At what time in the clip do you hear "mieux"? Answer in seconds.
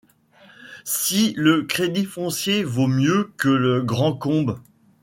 2.87-3.29